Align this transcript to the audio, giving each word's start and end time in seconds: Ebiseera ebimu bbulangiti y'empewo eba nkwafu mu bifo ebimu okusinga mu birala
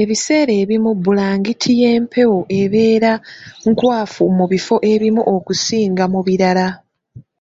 Ebiseera 0.00 0.52
ebimu 0.62 0.90
bbulangiti 0.96 1.70
y'empewo 1.80 2.40
eba 2.60 3.12
nkwafu 3.68 4.24
mu 4.36 4.44
bifo 4.52 4.76
ebimu 4.92 5.22
okusinga 5.34 6.04
mu 6.12 6.20
birala 6.26 6.68